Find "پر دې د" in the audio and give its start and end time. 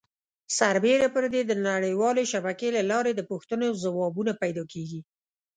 1.15-1.51